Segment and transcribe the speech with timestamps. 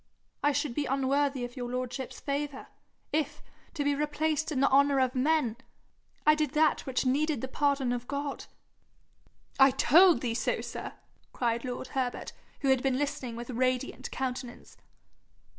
[0.41, 2.69] I should be unworthy of your lordship's favour,
[3.13, 3.43] if,
[3.75, 5.57] to be replaced in the honour of men,
[6.25, 8.45] I did that which needed the pardon of God.'
[9.59, 10.93] 'I told thee so, sir!'
[11.33, 14.75] cried lord Herbert, who had been listening with radiant countenance.